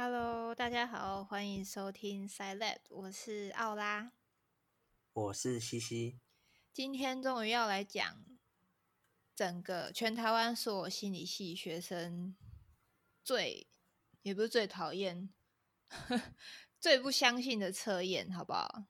[0.00, 4.12] Hello，大家好，欢迎收听 Side Lab，我是奥拉。
[5.12, 6.20] 我是西西，
[6.72, 8.24] 今天终于要来讲
[9.34, 12.36] 整个全台湾所有心理系学生
[13.24, 13.66] 最
[14.22, 15.30] 也不是最讨厌、
[16.78, 18.84] 最不相信的测验，好不好？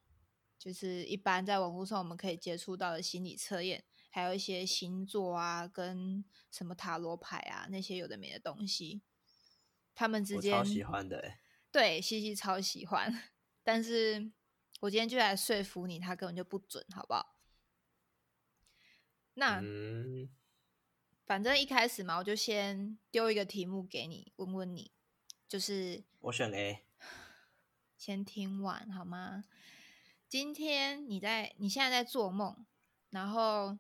[0.58, 9.00] 就是一般在网络上我们可以接触到的心理测验，还有一些星座啊，跟什么塔罗牌啊那些有的没的东西，
[9.98, 11.40] 他们之间我超喜欢的欸，
[11.72, 13.12] 对，西西超喜欢，
[13.64, 14.30] 但是
[14.78, 17.34] 我今天就来说服你，他根本就不准，好不好？
[19.34, 20.30] 那、嗯，
[21.26, 24.92] 反正一开始嘛，我就先丢一个题目给你，问问你，
[25.48, 26.84] 就是我选 A，
[27.98, 29.42] 先听完好吗？
[30.28, 32.64] 今天你在你现在在做梦，
[33.10, 33.76] 然后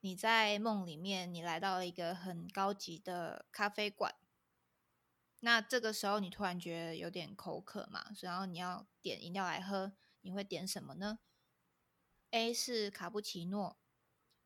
[0.00, 4.16] 你在梦里面，你来到了一个很高级的咖啡馆。
[5.40, 11.18] 那这个时候你突然觉得有点口渴嘛，然后你要点饮料来喝，你会点什么呢
[12.30, 13.78] ？A 是卡布奇诺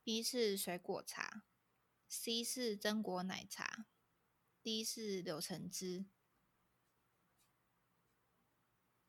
[0.02, 1.44] ，B 是水果茶
[2.08, 3.86] ，C 是榛果奶茶
[4.62, 6.06] ，D 是柳橙汁。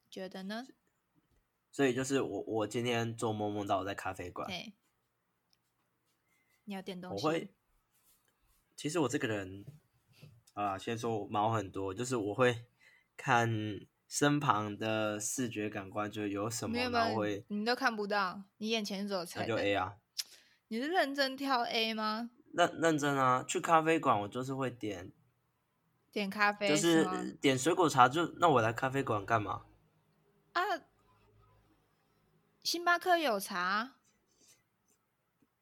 [0.09, 0.67] 觉得呢？
[1.71, 4.73] 所以就是我我今天做梦梦到我在咖啡馆，对，
[6.63, 7.25] 你要点东西。
[7.25, 7.53] 我会，
[8.77, 9.65] 其实我这个人
[10.55, 12.65] 啊，先说我毛很多，就是我会
[13.15, 13.49] 看
[14.07, 19.97] 身旁的视觉感官，就有什么，没有然后会，你都看不到，你眼前只有那菜就 A 啊，
[20.69, 22.31] 你是认真挑 A 吗？
[22.53, 25.11] 认认真啊，去咖啡馆我就是会点，
[26.11, 27.25] 点咖啡就是吗？
[27.41, 29.65] 点水果茶，就那我来咖啡馆干嘛？
[30.53, 30.61] 啊，
[32.63, 33.95] 星巴克有茶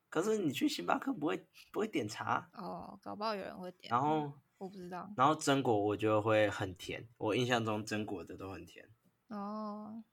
[0.07, 3.89] 可是你去星巴克不会不会点茶，哦，搞不好有人会点。
[3.89, 4.31] 然后
[4.63, 8.89] 我不知道然后榛果我觉得会很甜，我印象中榛果的都很甜。
[9.27, 10.03] 哦。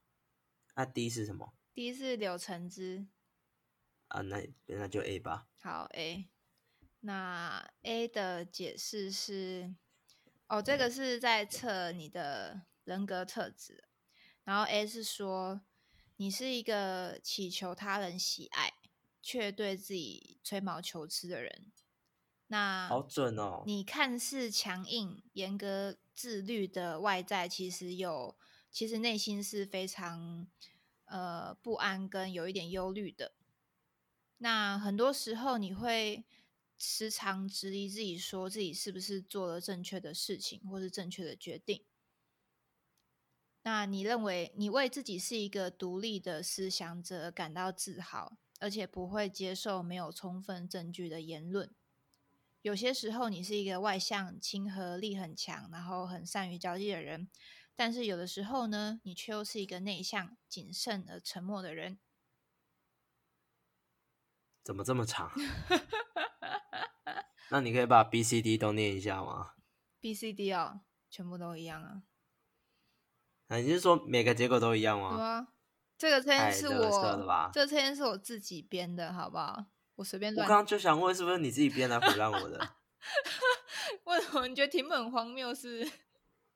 [0.75, 3.07] 那 D 是什么第一是柳橙汁，
[4.09, 4.23] 啊？
[4.23, 5.49] 那那就 A 吧。
[5.61, 6.29] 好 A。
[7.01, 9.75] 那 A 的解释是，
[10.49, 13.85] 哦，这个是在测你的人格特质，
[14.45, 15.61] 然后 A 是说
[16.17, 18.73] 你是一个祈求他人喜爱，
[19.23, 21.73] 却对自己吹毛求疵的人。
[22.53, 23.63] 那好准哦！
[23.65, 28.37] 你看似强硬、严格、自律的外在，其实有，
[28.73, 30.49] 其实内心是非常
[31.05, 33.37] 呃不安跟有一点忧虑的。
[34.39, 36.27] 那很多时候你会
[36.77, 41.85] 时常质疑自己，说自己是不是做了正确的事情，或是正确的决定。
[43.63, 51.73] 那你认为你为自己是一个独立的思想者感到自豪，而且不会接受没有充分证据的言论。
[52.63, 57.31] 有些时候，你是一个外向、亲和力很强，然后很善于交际的人，
[57.75, 61.99] 但是有的时候呢，你却又是一个内向、谨慎而沉默的人。
[64.63, 65.33] 怎么这么长？
[67.51, 69.55] 那你可以把 B、C、D 都念一下吗
[69.99, 72.03] ？B、C、D 哦，全部都一样啊。
[73.49, 75.17] 啊，你是说每个结果都一样吗？
[75.17, 75.49] 对啊，
[75.97, 79.65] 这个测验是我吧，这个测验是我自己编的，好不好？
[80.01, 80.59] 我随便乱我刚。
[80.59, 82.75] 刚就想问，是不是你自己编来唬烂我的？
[84.05, 85.87] 为什么你觉得题目很荒谬是？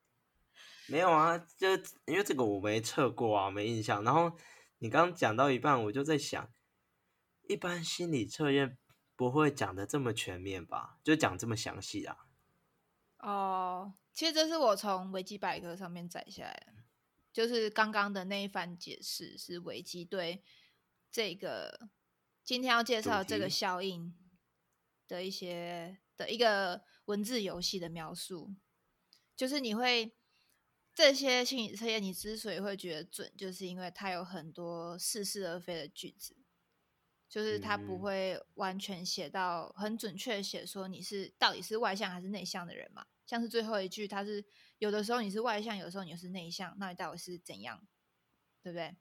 [0.88, 1.68] 没有啊，就
[2.06, 4.02] 因为这个我没测过啊，没印象。
[4.02, 4.32] 然后
[4.78, 6.50] 你刚刚讲到一半，我就在想，
[7.46, 8.78] 一般心理测验
[9.14, 10.98] 不会讲的这么全面吧？
[11.04, 12.16] 就讲这么详细啊？
[13.18, 16.72] 哦，其实这是我从维基百科上面摘下来的，
[17.30, 20.42] 就是刚刚的那一番解释是维基对
[21.10, 21.88] 这个
[22.44, 24.14] 今天要介绍这个效应
[25.08, 28.54] 的一些的一个文字游戏的描述，
[29.34, 30.14] 就是你会
[30.92, 36.36] 这些心理测验，你之所以会觉得准，就是因为它有很多似是而非的句子。
[37.26, 44.44] 就是它不嗯会完全写到很准确的写说你是到底是外向还是内向的人嘛，像是最后一句，它是
[44.78, 47.84] 有的时候你是外向，有的时候你是内向，那你到底是怎样，
[48.62, 48.94] 对不对？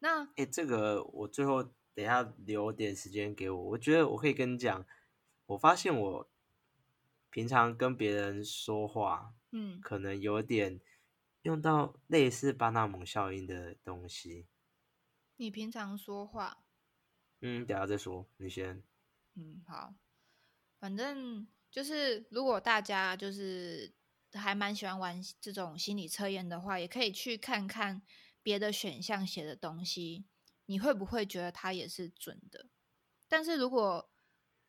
[0.00, 4.86] 那哎、这个我最后等一下留点时间给我，我觉得我可以跟你讲，
[5.46, 6.30] 我发现我
[7.30, 10.80] 平常跟别人说话，嗯，可能有点
[11.42, 14.46] 用到类似巴纳姆效应的东西。
[15.36, 16.64] 你平常说话，
[17.40, 18.82] 嗯，等一下再说，你先。
[19.34, 19.94] 嗯，好，
[20.78, 23.92] 反正就是如果大家就是
[24.34, 28.02] 还蛮喜欢玩这种心理测验的话，也可以去看看
[28.42, 30.26] 别的选项写的东西，
[30.66, 32.66] 你会不会觉得它也是准的？
[33.28, 34.10] 但是如果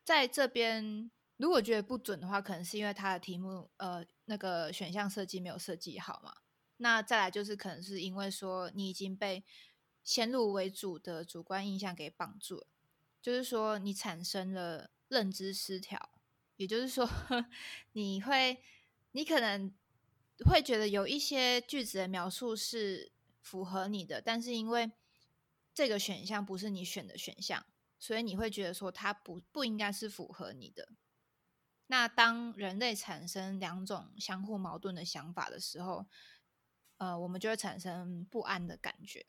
[0.04, 6.34] 在这边如果觉得不准的话，可能是因为他的题目呃那个选项设计没有设计好嘛。
[6.76, 9.44] 那再来就是可能是因为说你已经被
[10.02, 12.66] 先入为主的主观印象给绑住了，
[13.22, 16.10] 就是说你产生了认知失调，
[16.56, 17.08] 也就是说
[17.92, 18.62] 你会
[19.12, 19.72] 你可能
[20.44, 24.92] 会觉得有一些句子的描述是符合你的，但是因为
[25.74, 27.66] 这个选项不是你选的选项，
[27.98, 30.88] 所以你会觉得说它不不应该是符合你的。
[31.88, 36.06] 那当人类产生两种相互矛盾的想法的时候，
[36.96, 39.26] 呃，我们就会产生不安的感觉。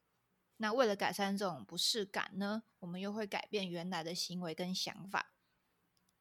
[0.57, 5.33] 那为了改善这种不适感呢，我们又会改变原来的行为跟想法。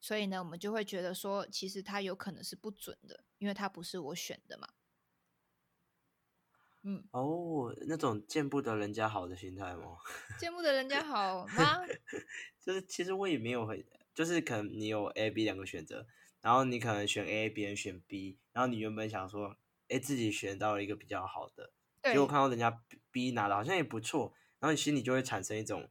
[0.00, 4.68] 所以呢，我们就会觉得说，其实它有可能是不准的，因为它不是我选的嘛。
[6.86, 9.96] 嗯，哦，那种见不得人家好的心态吗？
[10.38, 11.80] 见不得人家好吗？
[12.60, 13.82] 就是其实我也没有很，
[14.14, 16.06] 就是可能你有 A、B 两个选择，
[16.42, 19.56] 然后你可能选 A，别人选 B，然后你原本想说，
[19.88, 21.72] 哎，自己选到了一个比较好的，
[22.02, 25.88] 结果看到人家 B 拿的好像也不错，然后你心里就会产生一种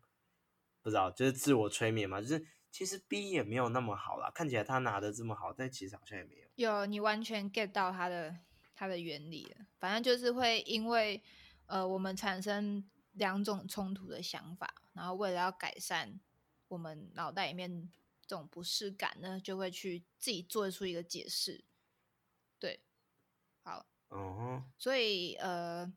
[0.83, 6.47] 不知道，就是自我催眠嘛，就是其实 B 也没有那么好啦，看起来他拿的这么好，但其实好像也没有。
[6.55, 8.35] 有，你完全 get 到他的。
[8.83, 11.23] 它的原理了，反正就是会因为
[11.67, 12.83] 呃，我们产生
[13.13, 16.19] 两种冲突的想法，然后为了要改善
[16.67, 17.89] 我们脑袋里面
[18.27, 21.63] 这种不适感呢，就会去自己做出一个解释。
[22.59, 22.81] 对，
[23.61, 25.89] 好，哦，所以呃，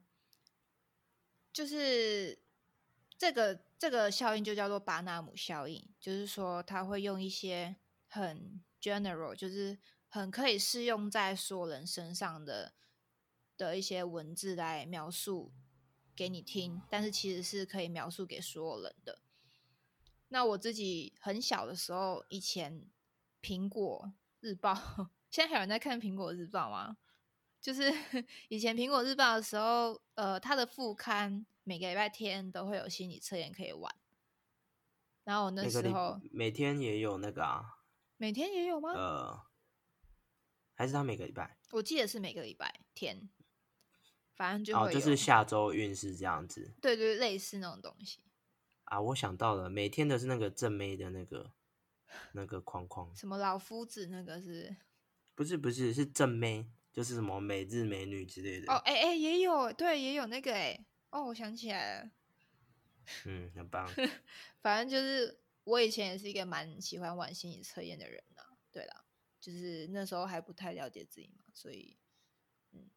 [1.53, 2.39] 就是
[3.19, 7.75] 这个这个效应就叫做巴纳姆效应，就是说它会用一些
[8.07, 9.77] 很 general，就是。
[10.17, 12.73] 很可以适用在所有人身上的
[13.57, 15.53] 的一些文字来描述
[16.15, 19.21] 给你听，但是其实是可以描述给所有人的。
[20.29, 22.91] 那我自己很小的时候，以前
[23.43, 24.75] 苹果日报，
[25.31, 26.97] 现在还有人在看苹果日报吗？
[27.61, 27.93] 就是
[28.49, 33.95] 以前苹果日报的时候，呃，它的副刊每个礼拜天都会有心理测验可以玩。
[35.25, 37.83] 然后我那时候每天也有那个啊，
[38.17, 38.93] 每天也有吗？
[38.93, 39.43] 呃。
[40.77, 41.57] 还是他每个礼拜？
[41.73, 43.29] 我记得是每个礼拜天，
[44.35, 46.75] 反正就哦，就是下周运势这样子。
[46.83, 48.21] 对对，类似那种东西。
[48.85, 51.51] 啊，我想到了，每天的是那个正妹的那个
[52.33, 53.17] 那个框框。
[53.17, 54.77] 什么老夫子那个是？
[55.35, 58.71] 不是不是，是正妹，就是什么美日美女之类的。
[58.71, 60.87] 哦，哎哎，也有，对，也有那个哎。
[61.11, 62.11] 哦，我想起来了。
[63.25, 63.89] 嗯，很棒。
[64.61, 68.43] 反正就是我以前也是一个蛮喜欢玩心理测验的人呢。
[68.71, 69.06] 对了。
[69.47, 71.97] 就是那时候还不太了解自己嘛，所以，
[72.73, 72.91] 嗯，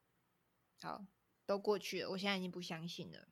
[0.82, 1.06] 好，
[1.46, 3.28] 都过去了，我现在已经不相信了。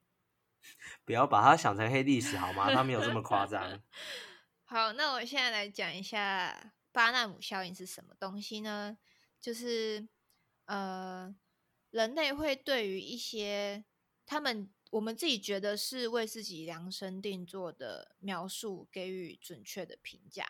[1.03, 2.71] 不要把它想成黑历史好吗？
[2.71, 3.81] 它没有这么夸张。
[4.65, 8.99] 好，那我现在来讲一下巴纳姆效应是什么东西呢？
[9.39, 10.07] 就是
[10.65, 11.35] 呃，
[11.89, 13.83] 人类会对于一些
[14.27, 20.45] 他们我们自己觉得是为自己量身定做的描述给予准确的评价。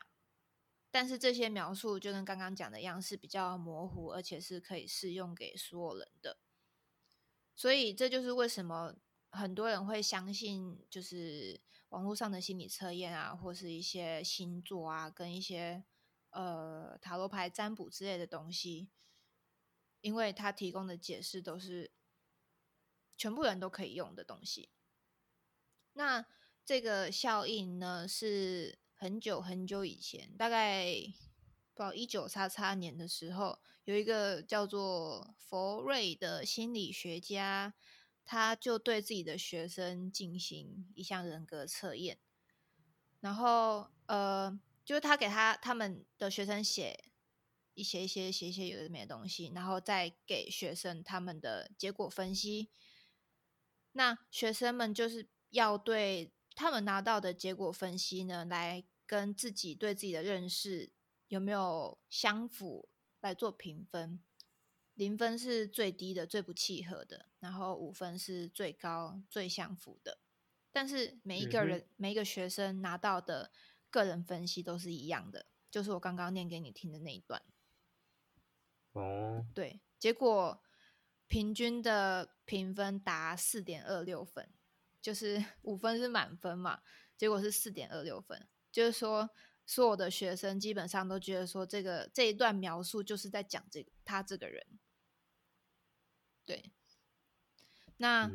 [0.89, 6.39] 但是这些描述就跟刚刚讲的样，是比较模糊，而且是可以适用给所有人的。
[7.53, 8.95] 所以这就是为什么
[9.29, 15.83] 很多人会相信，就是网络上的心理测验啊，或是一些星座啊，跟一些
[16.29, 18.89] 呃塔罗牌占卜之类的东西，
[20.01, 21.91] 因为它提供的解释都是
[23.17, 24.69] 全部人都可以用的东西。
[25.93, 26.25] 那
[26.63, 28.79] 这个效应呢是？
[28.99, 30.91] 很久很久以前，大概
[31.75, 37.75] 不一九叉叉年的时候，有一个叫做佛瑞的心理学家，
[38.25, 42.17] 他就对自己的学生进行一项人格测验，
[43.19, 47.11] 然后呃，就是他给他他们的学生写
[47.75, 52.71] 一些一些写一些有的没的东西，然后再给学生他们的结果分析。
[53.91, 56.33] 那学生们就是要对。
[56.57, 60.91] 他们拿到的结果分析呢，来跟自己对自己的认识
[61.27, 64.19] 有没有相符来做评分。
[64.95, 70.17] 零分是最低的、最不契合的，然后五分是最高、最相符的。
[70.71, 73.51] 但是每一个人、每一个学生拿到的
[73.91, 77.39] 个人分析都是一样的，就是我刚刚念给你听的那一段。
[78.93, 80.59] 哦，对，结果
[81.27, 84.49] 平均的评分达四点二六分。
[85.07, 86.81] 就是 五分是满分嘛，
[87.15, 88.45] 结果是四点二六分。
[88.69, 89.29] 就是说，
[89.65, 94.67] 所有的学生基本上都觉得说，这个这一段描述就是在讲这个他这个人。
[96.43, 96.73] 对。
[97.95, 98.29] 那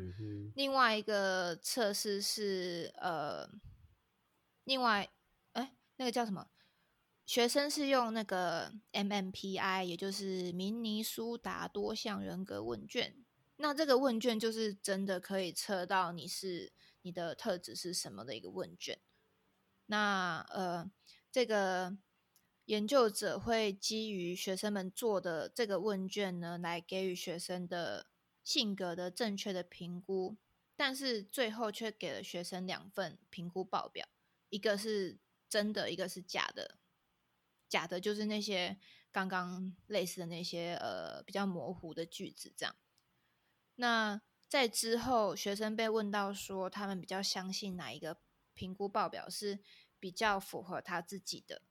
[0.55, 3.47] 另外一个测试是呃，
[4.63, 5.07] 另外
[5.51, 6.49] 哎，那个叫什么？
[7.27, 13.22] 学生是用那个 MMPI，也就是明尼苏达多项人格问卷。
[13.57, 18.99] 那这个问卷就是真的可以测到你是你的特质是什么的一个问卷。
[19.85, 20.89] 那呃，
[21.31, 21.97] 这个
[22.65, 28.07] 研究者会基于学生们做的这个问卷呢，来给予学生的
[28.43, 30.37] 性格的正确的评估，
[30.75, 34.07] 但是最后却给了学生两份评估报表，
[34.49, 35.19] 一个是
[35.49, 36.77] 真的，一个是假的。
[37.69, 38.77] 假的就是那些
[39.11, 42.75] 刚刚类似的那些呃比较模糊的句子，这样。
[43.75, 48.19] 那在之后，学生被问到说他们比较相信哪一个
[48.53, 49.59] 评估报表是
[49.99, 51.63] 比较符合他自己的，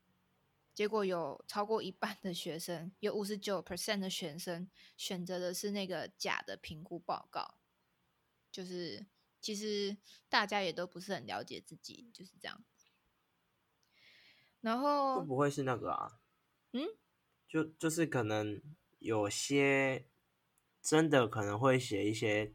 [0.74, 7.54] 结果有超过一半的学生，有五十九 percent 的学生选择的是那个假的评估报告，
[8.50, 9.06] 就是
[9.40, 9.96] 其实
[10.28, 12.64] 大家也都不是很了解自己，就是这样。
[14.60, 16.20] 然后会不会是那个啊？
[16.72, 16.86] 嗯，
[17.46, 18.60] 就就是可能
[18.98, 20.06] 有些
[20.82, 22.54] 真的可能会写一些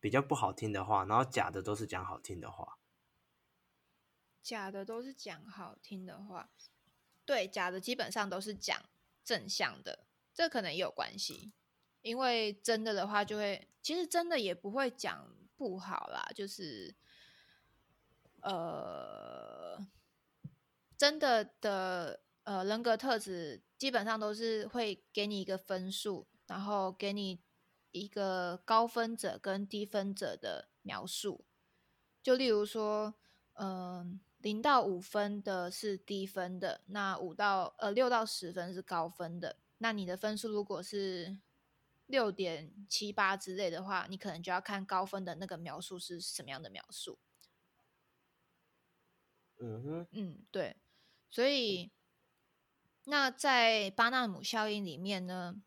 [0.00, 2.78] 比较不好听的话，然后假的都是讲好听的话。
[4.42, 6.50] 假的都是讲好听的话，
[7.26, 8.82] 对，假的基本上都是讲
[9.22, 11.52] 正向的，这可能也有关系。
[12.00, 16.96] 因为真的的话，就会其实真的也不会讲不好啦，就是
[18.40, 19.86] 呃。
[20.96, 27.40] 真的的呃人格特质基本上都是会给你一个分数，然后给你
[27.92, 31.44] 一个高分者跟低分者的描述。
[32.22, 33.14] 就例如说，
[33.54, 39.56] 嗯，零到五分的是低分的，那五到呃六到十分是高分的。
[39.78, 41.38] 那你的分数如果是
[42.06, 47.18] 六点七八之类的话，你可能就要看高分的那个描述是什么样的描述。
[49.58, 50.76] 嗯哼，嗯，对。
[51.30, 51.92] 所以，
[53.04, 55.62] 那在巴纳姆效应里面呢，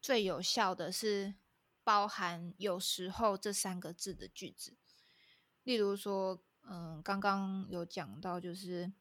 [0.00, 1.34] 最有效的是
[1.86, 4.76] 包含“有时候”这三个字的句子。
[5.62, 8.92] 例如说，嗯，刚刚有讲到，就是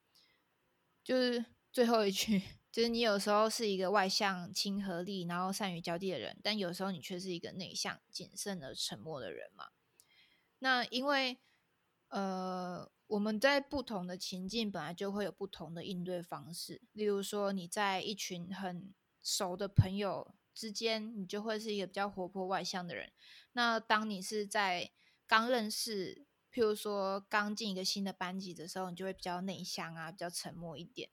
[1.04, 9.70] 就是最后一句，就是你有时候是一个外向、亲和力，然后善于交际的人，但有时候你却是一个内向、谨慎而沉默的人嘛。
[10.60, 11.40] 那因为，
[12.10, 12.92] 呃。
[13.08, 16.82] 我们在不同的情境本来就会有不同的应对方式。
[16.92, 23.12] 例如说，你在一群很熟的朋友之间，你就会是一个比较活泼外向的人。
[23.52, 24.90] 那当你是在
[25.28, 31.10] 刚认识，譬如说刚进一个新的班级的时候，你就会比较内向啊，比较沉默一点。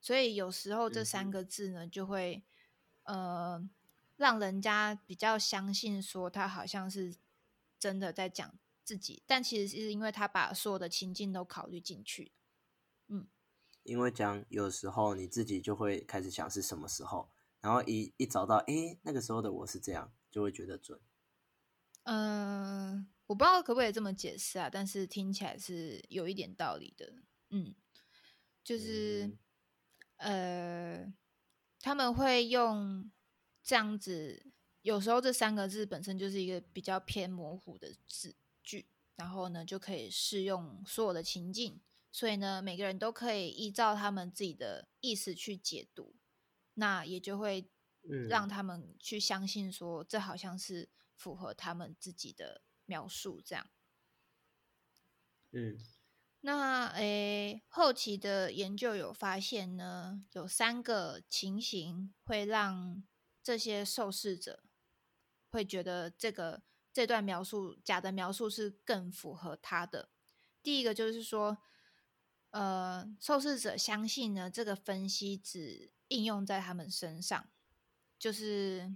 [0.00, 2.42] 所以有时候这三个字呢，就会
[3.04, 3.66] 呃
[4.16, 7.14] 让人家比较相信说他好像是
[7.78, 8.58] 真的在讲。
[8.86, 12.32] 自己，但其实是因为他把所有的情境都考虑进去。
[13.08, 13.26] 嗯，
[13.82, 17.30] 因为讲有时候你自己就会开始想是什么时候，
[17.64, 21.00] 然后一一找到，哎，那个时候的我是这样，就会觉得准。
[22.02, 27.14] 嗯，我不知道可不可以这么解释啊，但是听起来是有一点道理的。
[27.48, 27.74] 嗯，
[28.62, 29.34] 就是
[30.16, 31.10] 呃，
[31.80, 33.10] 他们会用
[33.62, 34.44] 这样子，
[34.82, 38.36] 有时候这三个字本身就是一个比较偏模糊的字。
[38.62, 41.80] 句，然后呢，就可以适用所有的情境，
[42.12, 46.14] 所以呢，每个人都可以依照他们自己的意思去解读，
[46.74, 47.70] 那也就会
[48.28, 53.66] 让他们去相信说，这好像是符合他们自己的描述，这样。
[55.52, 55.78] 嗯，
[56.40, 63.02] 那诶，后期的研究有发现呢，有三个情形会让
[63.42, 64.64] 这些受试者
[65.50, 66.62] 会觉得这个。
[66.94, 70.10] 这段描述假的描述是更符合他的。
[70.62, 71.58] 第一个就是说，
[72.50, 77.48] 呃，受试者相信呢，这个分析只应用在他们身上，
[78.18, 78.94] 就是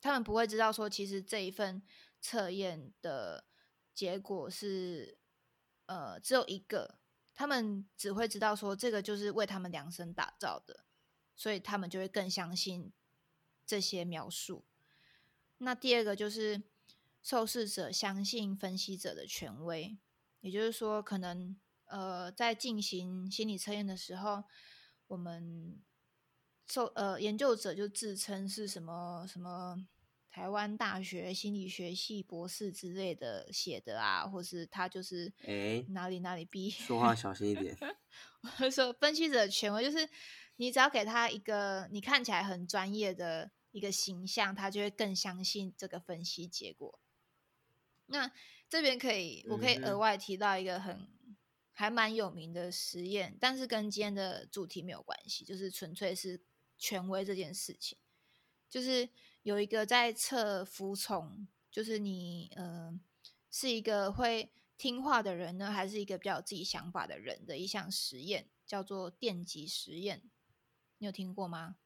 [0.00, 1.82] 他们不会知道说，其实这一份
[2.20, 3.44] 测验的
[3.94, 5.18] 结果是
[5.86, 6.98] 呃只有一个，
[7.34, 10.84] 他们只会知道说这个就是为他们量身打造的，
[11.34, 12.92] 所以他们就会更相信
[13.66, 14.64] 这些描述。
[15.58, 16.62] 那第二个就是。
[17.20, 19.98] 受试者相信分析者的权威，
[20.40, 24.44] 也就是说，可能呃，在进行心理测验的时候，
[25.08, 25.78] 我们
[26.68, 29.86] 受呃研究者就自称是什么什么
[30.30, 37.76] 台湾大学心理学系博士之类的写的啊，或是他就是哎哪里哪里毕业，说话小心一点。
[38.60, 40.08] 我说分析者权威就是
[40.56, 47.00] 你只要给他一个你看起来很专业的一个形象，他就会更相信这个分析结果。
[48.06, 48.30] 那
[48.68, 51.08] 这边可以，我可以额外提到一个很
[51.72, 56.40] 还蛮有名的实验，但是跟今天的主题没有关系，就是纯粹是
[56.78, 57.98] 权威这件事情。
[58.70, 59.08] 就是
[59.42, 62.98] 有一个在测服从，就是你呃
[63.50, 70.30] 是一个会听话的人呢，还是一个比较有自己想法的人的一项实验，叫做电极实验。
[70.98, 71.76] 你有听过吗？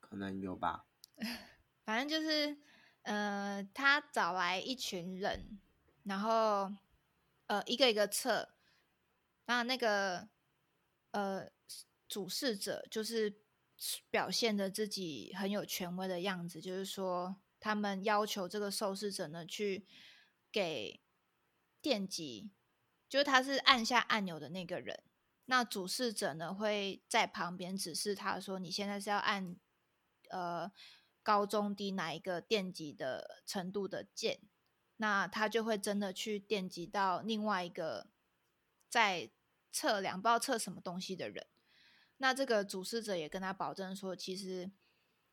[0.00, 0.86] 可能有吧。
[1.84, 2.58] 反正就是
[3.02, 5.60] 呃，他找来一群人，
[6.04, 6.72] 然后。
[7.48, 8.54] 呃，一个一个测，
[9.44, 10.26] 那那个
[11.10, 11.50] 呃，
[12.12, 13.40] 主事者就是
[14.10, 19.86] 表现的自己很有权威的样子，就是说，他们要求这个受试者呢去
[20.52, 21.00] 给
[21.80, 22.50] 电击，
[23.08, 25.02] 就是他是按下按钮的那个人，
[25.46, 29.56] 那主事者呢会在旁边指示他说，你现在是要按
[30.28, 30.70] 呃
[31.22, 34.40] 高中低哪一个电极的程度的键。
[34.98, 38.08] 那他就会真的去电击到另外一个
[38.90, 39.30] 在
[39.72, 41.46] 测量不知道测什么东西的人。
[42.22, 44.70] 那这个主事者也跟他保证说，其实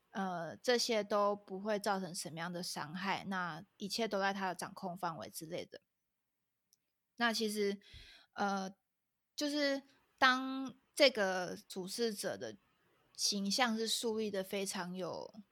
[0.10, 5.81] 呃这些都不会造成什么样的伤害，那一切都在他的掌控范围之类的。
[7.17, 7.79] 那其实
[8.34, 8.74] 呃
[9.36, 9.84] 就是
[10.17, 12.58] 当这个主事者的
[13.15, 15.43] 形象是树立的非常有。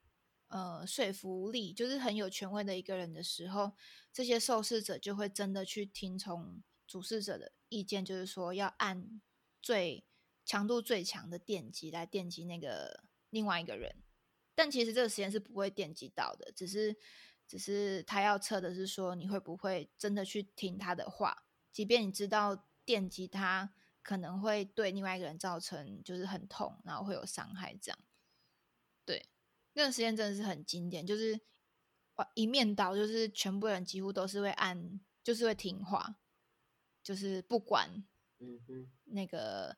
[0.48, 3.76] 呃，说服力就是很有权威的一个人的时候，
[4.10, 9.20] 这些受试者就会真的去听从主事者的意见，就是说要按
[9.60, 10.06] 最
[10.48, 14.02] 强度最强的电击来电击那个另外一个人。
[14.54, 16.96] 但其实这个实验是不会电击到的，只是
[17.46, 27.98] 只是他要测的是说你会不会真的去听他的话，即便你知道电击他可能会对另外一个人造成就是很痛，然后会有伤害这样。
[29.04, 29.28] 对。
[29.74, 31.38] 那个实验真的是很经典，就是
[32.34, 36.16] 一面倒，就是全部人几乎都是会按，就是会听话，
[37.00, 38.04] 就是不管，
[38.40, 39.76] 嗯哼，那个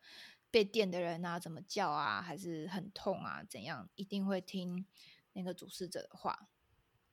[0.50, 4.86] 被电的人啊怎么叫啊，还是很痛啊怎样，一定会听
[5.32, 6.48] 那个主事者的话，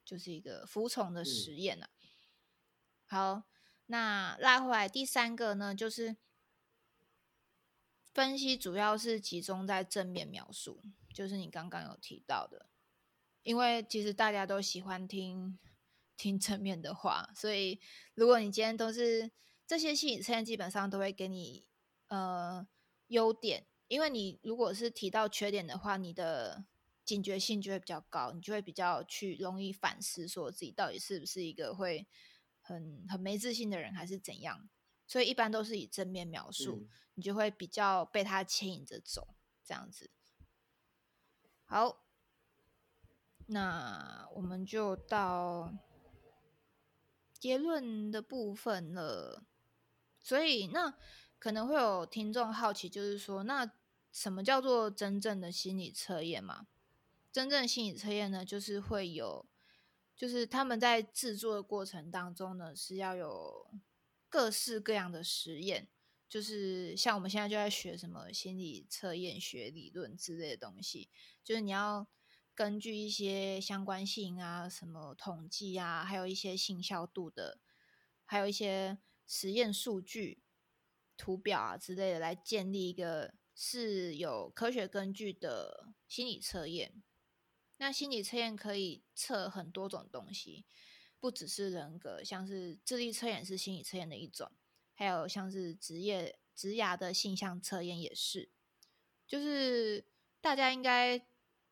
[0.04, 1.90] 就是一个服从的实验啊。
[3.06, 3.44] 好，
[3.86, 6.18] 那拉回来第三个呢，就是
[8.14, 12.70] 分析主要是集中在正面描述，就是你刚刚有提到的。
[13.44, 15.58] 因为其实大家都喜欢听
[16.18, 17.80] 听正面的话，所以
[18.14, 19.32] 如果你今天都是
[19.66, 21.66] 这些心理测验，基本上都会给你
[22.08, 22.68] 呃
[23.08, 23.66] 优点。
[23.88, 26.66] 因为你如果是提到缺点的话，你的
[27.04, 32.08] 警觉性就会比较高，你就会比较去容易反思，说自己到底是不是一个会
[32.62, 34.70] 很很没自信的人，还是怎样。
[35.06, 40.10] 所以一般都是以正面描述，你就会比较被他牵引着走，这样子。
[41.66, 42.04] 好。
[43.50, 45.74] 那我们就到
[47.32, 49.46] 结论的部分了。
[50.20, 50.98] 所以，那
[51.40, 53.72] 可能会有听众好奇，就是说，那
[54.12, 56.68] 什么叫做真正的心理测验嘛？
[57.32, 59.46] 真正心理测验呢，就是会有，
[60.16, 63.70] 就是他们在制作的过程当中呢，是要有
[64.30, 65.88] 各式各样的实验，
[66.28, 71.10] 就是像我们现在就在学什么心理测验学理论之类的东西，
[71.44, 72.08] 就是你要。
[72.58, 77.60] 根据一些相关性啊、什么统计啊，还有一些信效度的，
[78.26, 78.98] 还有一些
[79.28, 80.42] 实验数据、
[81.18, 87.04] 图表啊之类的，来建立一个是有科学根据的心理测验。
[87.78, 90.66] 那心理测验可以测很多种东西，
[91.20, 94.52] 不只是人格，像是智力测验是心理测验的一种，
[94.94, 98.52] 还有像是职业、职涯的性向测验也是。
[99.26, 100.06] 就是
[100.40, 101.28] 大家应该。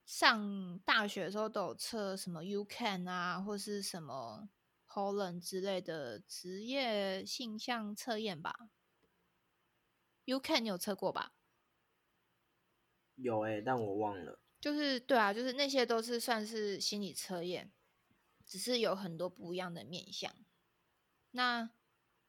[0.05, 4.49] 上大学的时候都有测什么 U Can 啊，或是什么
[4.88, 8.69] Holland 之类的职业性向测验吧。
[10.25, 11.33] U Can 你有测过吧？
[13.15, 14.39] 有诶，但我忘了。
[14.59, 17.71] 就是对啊，就是那些都是算是心理测验，
[18.45, 20.35] 只是有很多不一样的面向。
[21.31, 21.69] 那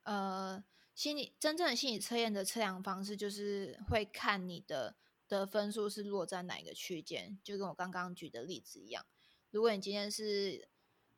[0.04, 4.96] 呃，心理真正的心理测验的测量方式，就是会看你的。
[5.28, 7.36] 的分数是落在哪个区间？
[7.42, 9.04] 就跟我刚刚举的例子一样。
[9.50, 10.68] 如果你今天是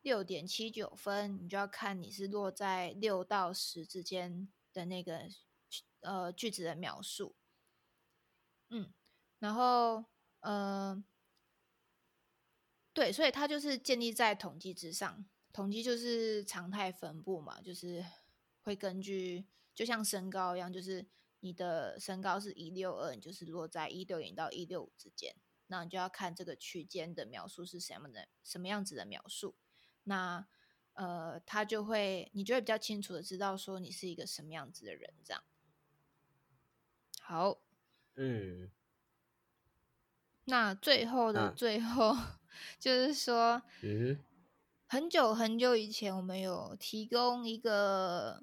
[0.00, 5.28] 六点七九分，你就要看你是落在六到十之间的那个
[6.00, 7.36] 呃句子的描述。
[8.70, 8.92] 嗯，
[9.38, 10.04] 然后
[10.40, 11.02] 呃，
[12.92, 15.26] 对，所以它就是建立在统计之上。
[15.52, 18.04] 统计就是常态分布嘛，就是
[18.62, 21.06] 会根据就像身高一样，就是。
[21.40, 25.36] 你的身高是一六二，你就是落在一六零到一六五之间，
[25.68, 29.54] 那你就要看这个区间的描述是什么的什么样子的描述。
[30.02, 30.48] 那
[30.94, 35.44] 呃，他就会你就会比较清楚的知道说你是一个什么样子的人，这样。
[37.28, 37.58] 好，
[38.16, 38.70] 嗯，
[40.44, 42.16] 那最后的嗯最后，
[42.80, 44.18] 就是说，嗯，
[44.86, 48.42] 很久很久以前，我们有提供一个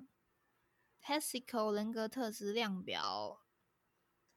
[1.03, 3.41] Hesico 人格特质量表。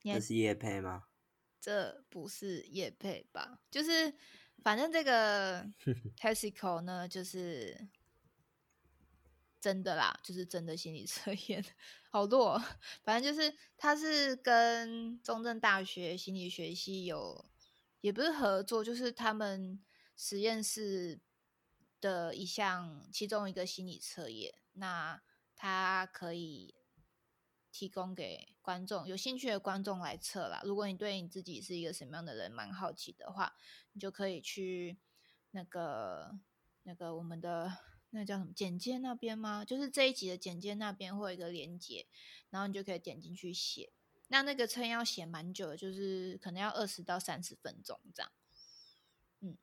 [0.03, 1.09] 这是叶配吗？
[1.61, 3.61] 这不是叶配吧？
[3.71, 4.15] 就是
[4.65, 5.63] 反正这个
[6.23, 7.87] Hesico 呢，就是
[9.61, 11.65] 真的啦，就是真的心理测验，
[12.11, 12.63] 好多哦、
[13.03, 17.45] 反正就是他是跟中正大学心理学系有，
[18.01, 19.83] 也不是合作，就是他们
[20.17, 21.21] 实验室
[22.01, 24.55] 的一项其中一个心理测验。
[24.75, 25.21] 那
[25.57, 26.77] 他可以
[27.73, 30.61] 提供给观众有兴趣的观众来测啦。
[30.63, 33.57] 如果你对你自己是一个什么样的人蛮好奇的话，
[33.93, 35.01] 你就可以去
[35.51, 36.39] 那个
[36.85, 37.77] 那个我们的
[38.11, 39.65] 那叫什么简介那边吗？
[39.65, 42.07] 就是这一集的简介那边会有一个连接，
[42.51, 43.93] 然后你就可以点进去写。
[44.29, 48.31] 那那个称要写蛮久的，就是可能要二十到三十分钟这样。
[49.41, 49.57] 嗯，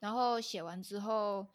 [0.00, 1.48] 然后写完之后，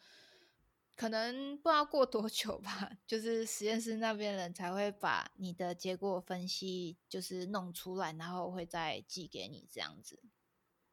[0.95, 10.19] 可能不知道过多久吧，就是实验室那边人才会把你的结果分析就是弄出来，然后会再寄给你这样子。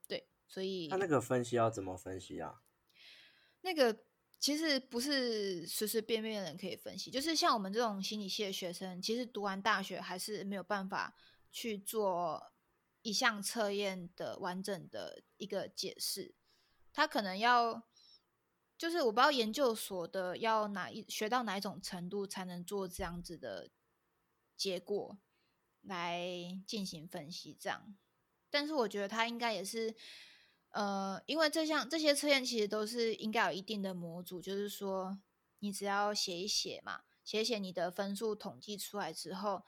[0.07, 2.63] 对，所以他那个分析要怎么分析啊？
[3.63, 4.05] 那个
[4.39, 11.17] 其实不是随随便便的人可以分析，就是像我们这种心理系的学生，其实读完大学还是没有办法
[11.51, 12.53] 去做
[13.03, 16.35] 一项测验的完整的一个解释，
[16.93, 17.87] 他可能要。
[18.79, 23.71] 就是我不知道研究所的要哪一学到哪一种程度才能做这样子的
[24.55, 25.17] 结果
[25.81, 26.23] 来
[26.67, 27.97] 进行分析，这样。
[28.51, 29.95] 但是我觉得他应该也是，
[30.77, 35.19] 呃，因为这项这些测验其实都是应该有一定的模组，就是说
[35.61, 39.65] 你只要写一写嘛，写一写你的分数统计出来之后，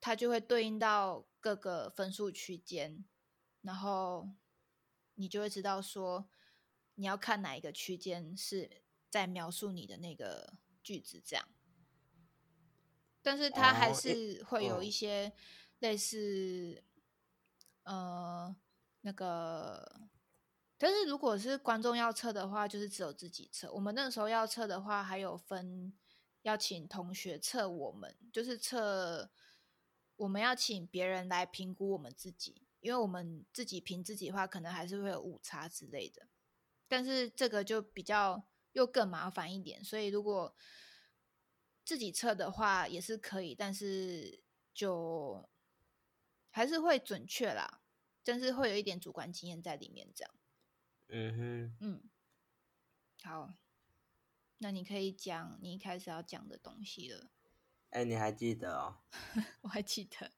[0.00, 3.04] 它就会对应到各个分数区间，
[3.60, 4.30] 然后
[5.16, 6.30] 你就会知道说
[6.94, 11.46] 你要看哪一个区间是在描述你的那个句子这样。
[13.20, 15.34] 但是它还哦是会有嗯一些
[15.80, 16.82] 类似，
[17.82, 18.56] 呃，
[19.02, 20.08] 那个，
[20.82, 23.72] 但是如果是观众要测的话，就是只有自己测。
[23.72, 25.92] 我们那个时候要测的话，还有分
[26.42, 29.30] 要请同学测我们，就是测
[30.16, 36.26] 我们要请别人来评估我们自己，因为我们自己评自己的话，可能还是会有误差之类的。
[36.88, 38.42] 但是这个就比较
[38.72, 40.52] 又更麻烦一点，所以如果
[41.84, 44.42] 自己测的话也是可以，但是
[44.74, 45.48] 就
[46.50, 47.82] 还是会准确啦，
[48.24, 50.34] 但是会有一点主观经验在里面，这样。
[51.14, 52.02] 嗯哼，嗯，
[53.22, 53.52] 好，
[54.58, 57.28] 那你可以讲你一开始要讲的东西了，
[57.90, 58.96] 哎、你还记得哦？
[59.60, 60.32] 我还记得。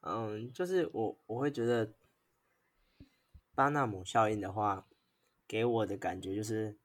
[0.00, 1.94] 嗯，就是我我会觉得
[3.54, 4.86] 巴纳姆效应的话，
[5.48, 6.76] 给我的感觉就是，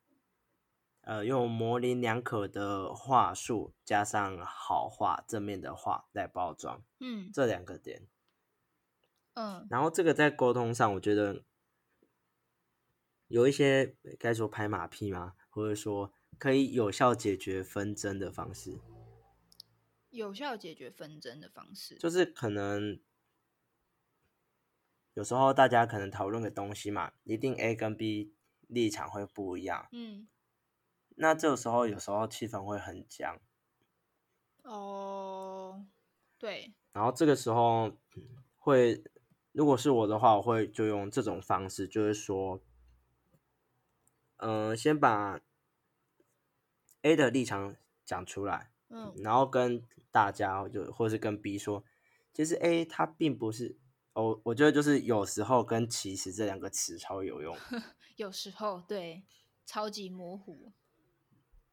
[1.02, 8.08] 呃，用模棱两可的话术加上好话正面的话来包装嗯这两个点，
[9.34, 11.44] 嗯然后这个在沟通上，我觉得
[13.30, 15.36] 有一些该说拍马屁吗？
[15.50, 18.78] 或者说可以有效解决纷争的方式，
[20.10, 21.96] 有效解决纷争的方式。
[21.96, 23.00] 就是可能
[25.14, 28.34] 有时候大家可能讨论个东西嘛，一定 A 跟 B
[28.68, 30.28] 立场会不一样，嗯
[31.16, 33.40] 那这个时候有时候气氛会很僵，
[34.64, 35.86] 哦，
[36.38, 39.04] 对，然后这个时候嗯会，
[39.52, 42.62] 如果是我的话，我会就用这种方式，就是说，
[44.40, 45.40] 嗯、先把
[47.02, 51.84] A 的立场讲出来，嗯然后跟大家就或是跟 B 说，
[52.34, 53.78] 其实 A 它并不是，
[54.14, 57.56] 哦，我觉得就是有时候跟其实这两个词超有用，
[58.18, 59.24] 有时候对，
[59.66, 60.72] 超级模糊。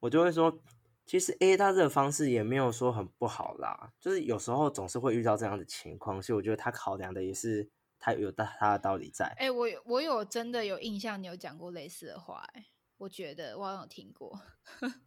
[0.00, 0.61] 我就会说，
[1.07, 7.70] 其实 A 它这个方式也没有说很不好啦，就是有时候总是会遇到这样的情况，所以我觉得他考量的也是
[8.06, 9.26] 他有他他的道理在。
[9.36, 12.66] 哎、我有我有真的有印象，你有讲过类似的话、哎，
[12.98, 14.40] 我觉得我有听过。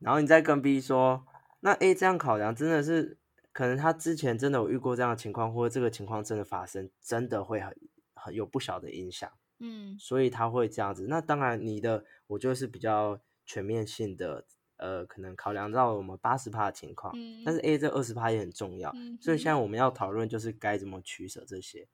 [0.00, 1.24] 然后你再跟 B 说，
[1.60, 3.18] 那 A 这样考量真的是，
[3.52, 7.72] 可能他之前真的有遇过这样的情况，或者这个情况真的发生，真的会很
[8.14, 11.06] 很有不小的影响，嗯所以他会这样子。
[11.08, 14.44] 那当然，你的我觉得是比较全面性的，
[14.78, 21.88] 呃，可能考量到我们八十趴的情况，嗯，但是 A 这二十趴也很重要，嗯所以现在我们要讨论就是该怎么取舍这些。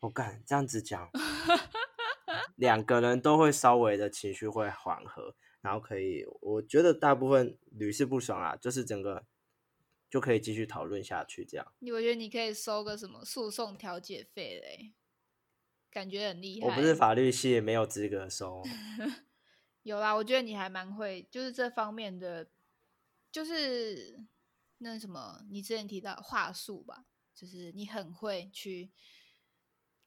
[0.00, 1.10] 我敢这样子讲，
[2.56, 9.26] 两个人都会稍微的情绪会缓和，然然后可以，我觉得大部分屡试不爽啊，就是整个
[10.08, 11.74] 就可以继续讨论下去这样。
[11.80, 14.94] 你我觉得你可以收个什么诉讼调解费嘞，
[15.90, 16.66] 感觉很厉害。
[16.66, 18.62] 我不是法律系，没有资格收。
[19.84, 22.48] 有啦，我觉得你还蛮会，就是这方面的，
[23.30, 24.24] 就是
[24.78, 28.90] 那什么，你之前提到话术吧，就是你很会去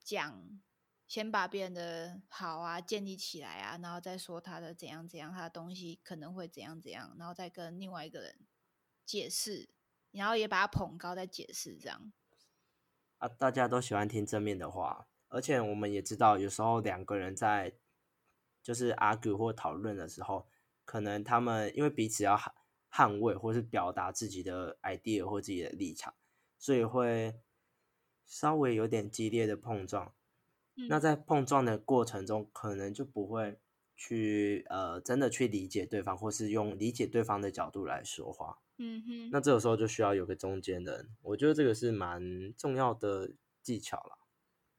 [0.03, 0.61] 讲。
[1.07, 8.47] 先把别人的好啊建立起来啊，然后再说他的怎样怎样，他的东西可能会怎样怎样，然后再跟另外一个人
[9.05, 9.67] 解释，
[10.11, 12.13] 然后也把他捧高再解释这样。
[13.17, 17.75] 啊，大家都喜欢听正面的话，而且我们也知道，有时候两个人在
[18.63, 20.47] 就是 argue 或讨论的时候，
[20.85, 22.53] 可能他们因为彼此要捍
[22.89, 26.15] 捍卫或是表达自己的 idea 或自己的立场，
[26.57, 27.37] 所以会
[28.31, 30.13] 稍微有点激烈的碰撞。
[30.87, 33.59] 那在碰撞的过程中，可能就不会
[33.97, 38.59] 去呃真的去理解对方，或是用理解对方的角度来说话。
[38.77, 39.29] 嗯哼。
[39.31, 44.17] 那这个时候就需要有个中间人，我觉得这个是蛮重要的技巧了。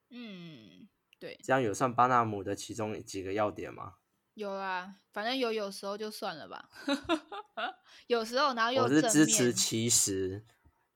[0.08, 0.88] 嗯，
[1.18, 1.38] 对。
[1.44, 3.96] 这样有算巴纳姆的其中几个要点吗？
[4.32, 6.70] 有啊，反正有有时候就算了吧。
[8.08, 10.46] 有时候然后又我是支持其实。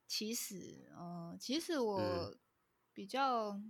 [0.08, 2.32] 其实，哦，其实我
[2.96, 3.60] 比较。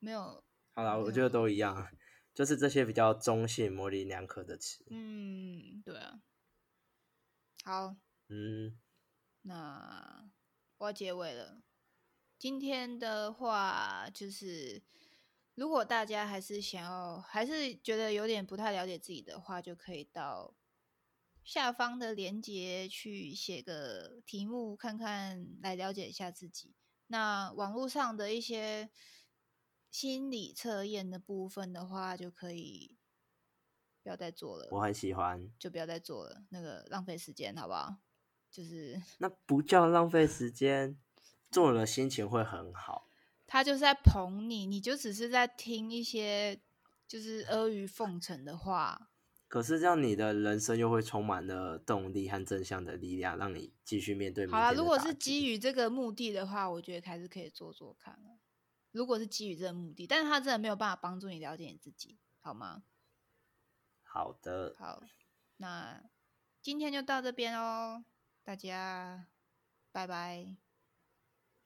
[0.00, 0.42] 没有，
[0.74, 1.90] 好了，我觉得都一样，
[2.32, 4.86] 就是这些比较中性、模棱两可的词。
[4.90, 6.22] 嗯，对啊。
[7.64, 7.96] 好，
[8.28, 8.78] 嗯，
[9.42, 10.30] 那
[10.78, 11.60] 我要结尾了。
[12.38, 14.84] 今天的话，就是
[15.56, 20.54] 如果大家还是想要，还是觉得有点不太了解自己的话，就可以到
[21.42, 26.76] 下方的链接去写个题目，看看来了解一下自己。
[27.08, 28.88] 那网络上的一些。
[29.90, 32.98] 心理测验的部分的话，就可以
[34.02, 34.68] 不要再做了。
[34.70, 37.96] 我很喜欢，就不要再做了，那个浪费时间，好不好？
[38.50, 41.00] 就是那不叫浪费时间，
[41.50, 43.08] 做了心情会很好。
[43.46, 46.60] 他就是在捧你，你就只是在听一些
[47.08, 49.07] 就是阿谀奉承的话。
[49.48, 54.46] 可是这样，你的人生又会充满了动力和正向的力量，让你继续面对。
[54.46, 58.38] 好了，如果是基于这个目的的话，我觉得还是可以做做看了。
[58.92, 62.84] 如果是基于这个目的，但是他真的没有办法帮助你了解你自己，好吗？
[64.02, 65.02] 好的，好，
[65.56, 66.02] 那
[66.60, 68.04] 今天就到这边哦，
[68.42, 69.28] 大家
[69.92, 70.56] 拜拜，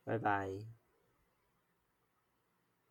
[0.05, 0.82] 拜拜。